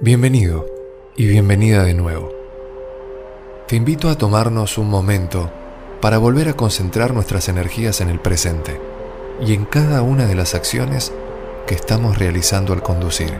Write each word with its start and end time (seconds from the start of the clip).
Bienvenido 0.00 0.66
y 1.16 1.28
bienvenida 1.28 1.84
de 1.84 1.94
nuevo. 1.94 2.28
Te 3.68 3.76
invito 3.76 4.10
a 4.10 4.18
tomarnos 4.18 4.76
un 4.76 4.90
momento 4.90 5.52
para 6.00 6.18
volver 6.18 6.48
a 6.48 6.54
concentrar 6.54 7.14
nuestras 7.14 7.48
energías 7.48 8.00
en 8.00 8.10
el 8.10 8.18
presente 8.18 8.80
y 9.40 9.54
en 9.54 9.64
cada 9.64 10.02
una 10.02 10.26
de 10.26 10.34
las 10.34 10.56
acciones 10.56 11.12
que 11.68 11.76
estamos 11.76 12.18
realizando 12.18 12.72
al 12.72 12.82
conducir. 12.82 13.38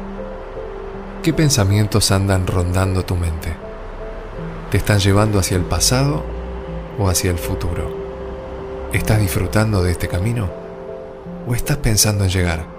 ¿Qué 1.25 1.32
pensamientos 1.32 2.12
andan 2.12 2.46
rondando 2.46 3.05
tu 3.05 3.16
mente? 3.16 3.52
¿Te 4.71 4.77
están 4.77 5.00
llevando 5.00 5.41
hacia 5.41 5.57
el 5.57 5.64
pasado 5.64 6.23
o 7.00 7.09
hacia 7.09 7.32
el 7.32 7.39
futuro? 7.39 7.91
¿Estás 8.93 9.21
disfrutando 9.21 9.82
de 9.82 9.91
este 9.91 10.07
camino 10.07 10.48
o 11.48 11.55
estás 11.55 11.79
pensando 11.79 12.23
en 12.23 12.30
llegar? 12.30 12.73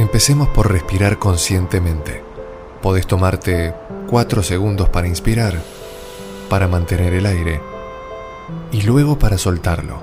Empecemos 0.00 0.48
por 0.48 0.72
respirar 0.72 1.18
conscientemente. 1.18 2.24
Podés 2.80 3.06
tomarte 3.06 3.74
cuatro 4.08 4.42
segundos 4.42 4.88
para 4.88 5.06
inspirar, 5.06 5.60
para 6.48 6.68
mantener 6.68 7.12
el 7.12 7.26
aire 7.26 7.60
y 8.72 8.80
luego 8.80 9.18
para 9.18 9.36
soltarlo. 9.36 10.02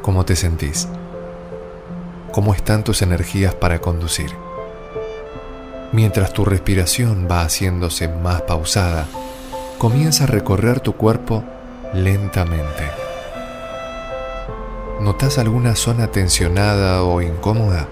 ¿Cómo 0.00 0.24
te 0.24 0.34
sentís? 0.34 0.88
¿Cómo 2.32 2.54
están 2.54 2.84
tus 2.84 3.02
energías 3.02 3.54
para 3.54 3.80
conducir? 3.82 4.30
Mientras 5.92 6.32
tu 6.32 6.46
respiración 6.46 7.28
va 7.30 7.42
haciéndose 7.42 8.08
más 8.08 8.40
pausada, 8.40 9.06
comienza 9.76 10.24
a 10.24 10.28
recorrer 10.28 10.80
tu 10.80 10.94
cuerpo 10.94 11.44
lentamente. 11.92 13.07
¿Notas 15.00 15.38
alguna 15.38 15.76
zona 15.76 16.08
tensionada 16.08 17.04
o 17.04 17.22
incómoda? 17.22 17.86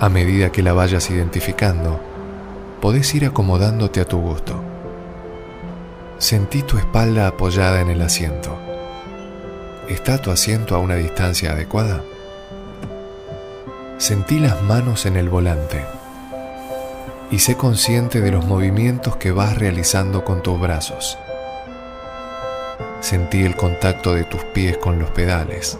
A 0.00 0.08
medida 0.08 0.50
que 0.50 0.60
la 0.60 0.72
vayas 0.72 1.08
identificando, 1.08 2.00
podés 2.80 3.14
ir 3.14 3.24
acomodándote 3.24 4.00
a 4.00 4.04
tu 4.04 4.18
gusto. 4.18 4.60
Sentí 6.18 6.62
tu 6.62 6.78
espalda 6.78 7.28
apoyada 7.28 7.80
en 7.80 7.90
el 7.90 8.02
asiento. 8.02 8.58
¿Está 9.88 10.18
tu 10.18 10.32
asiento 10.32 10.74
a 10.74 10.80
una 10.80 10.96
distancia 10.96 11.52
adecuada? 11.52 12.02
Sentí 13.98 14.40
las 14.40 14.60
manos 14.62 15.06
en 15.06 15.16
el 15.16 15.28
volante 15.28 15.84
y 17.30 17.38
sé 17.38 17.56
consciente 17.56 18.20
de 18.20 18.32
los 18.32 18.44
movimientos 18.44 19.16
que 19.16 19.30
vas 19.30 19.56
realizando 19.56 20.24
con 20.24 20.42
tus 20.42 20.58
brazos. 20.58 21.18
Sentí 23.00 23.44
el 23.44 23.54
contacto 23.54 24.12
de 24.12 24.24
tus 24.24 24.42
pies 24.42 24.76
con 24.76 24.98
los 24.98 25.10
pedales. 25.10 25.78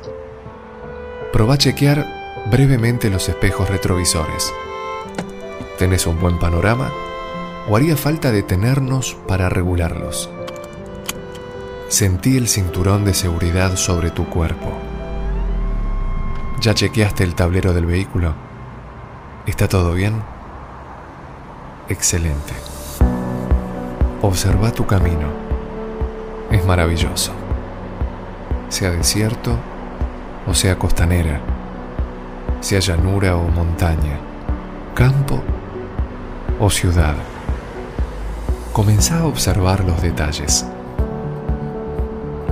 Proba 1.32 1.54
a 1.54 1.58
chequear 1.58 2.06
brevemente 2.50 3.10
los 3.10 3.28
espejos 3.28 3.68
retrovisores. 3.68 4.52
¿Tenés 5.78 6.06
un 6.06 6.20
buen 6.20 6.38
panorama? 6.38 6.92
¿O 7.68 7.76
haría 7.76 7.96
falta 7.96 8.30
detenernos 8.30 9.16
para 9.26 9.48
regularlos? 9.48 10.30
Sentí 11.88 12.36
el 12.36 12.48
cinturón 12.48 13.04
de 13.04 13.14
seguridad 13.14 13.76
sobre 13.76 14.10
tu 14.10 14.26
cuerpo. 14.28 14.72
¿Ya 16.60 16.72
chequeaste 16.72 17.24
el 17.24 17.34
tablero 17.34 17.74
del 17.74 17.86
vehículo? 17.86 18.34
¿Está 19.44 19.68
todo 19.68 19.92
bien? 19.92 20.22
Excelente. 21.88 22.54
Observa 24.22 24.70
tu 24.70 24.86
camino 24.86 25.47
es 26.50 26.64
maravilloso. 26.64 27.32
Sea 28.68 28.90
desierto 28.90 29.56
o 30.46 30.54
sea 30.54 30.78
costanera, 30.78 31.40
sea 32.60 32.80
llanura 32.80 33.36
o 33.36 33.48
montaña, 33.48 34.18
campo 34.94 35.42
o 36.58 36.70
ciudad. 36.70 37.14
Comenzá 38.72 39.20
a 39.20 39.26
observar 39.26 39.84
los 39.84 40.00
detalles, 40.00 40.64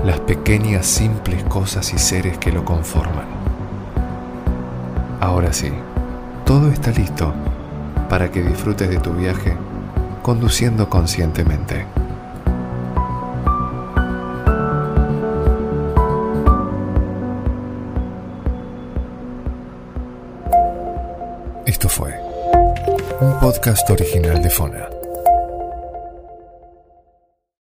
las 0.04 0.20
pequeñas 0.20 0.84
simples 0.87 1.43
cosas 1.44 1.93
y 1.94 1.99
seres 1.99 2.37
que 2.37 2.53
lo 2.53 2.65
conforman. 2.65 3.26
Ahora 5.20 5.53
sí, 5.53 5.72
todo 6.44 6.70
está 6.70 6.91
listo 6.91 7.32
para 8.10 8.31
que 8.31 8.43
disfrutes 8.43 8.91
de 8.91 8.99
tu 8.99 9.12
viaje 9.12 9.56
conduciendo 10.22 10.91
conscientemente. 10.91 11.95
Esto 21.76 21.91
fue 21.91 22.19
un 23.20 23.38
podcast 23.38 23.91
original 23.91 24.42
de 24.42 24.48
Fona. 24.48 24.95